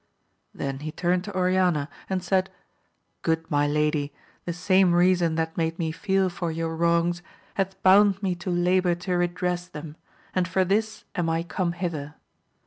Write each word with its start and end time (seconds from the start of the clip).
Then 0.51 0.79
he 0.79 0.91
turned 0.91 1.23
to 1.25 1.35
Oriana 1.37 1.87
and 2.09 2.23
said. 2.23 2.49
Good 3.21 3.51
my 3.51 3.67
lady, 3.67 4.11
the 4.45 4.51
same 4.51 4.95
reason 4.95 5.35
that 5.35 5.55
made 5.55 5.77
me 5.77 5.91
feel 5.91 6.27
for 6.27 6.51
your 6.51 6.75
wrongs, 6.75 7.21
hath 7.53 7.79
bound 7.83 8.23
me 8.23 8.33
to 8.33 8.49
labour 8.49 8.95
to 8.95 9.13
redress 9.13 9.67
them, 9.67 9.95
and 10.33 10.47
for 10.47 10.65
this 10.65 11.05
am 11.13 11.29
I 11.29 11.43
comi^ 11.43 11.75
hither. 11.75 12.15